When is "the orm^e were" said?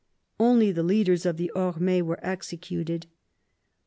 1.37-2.17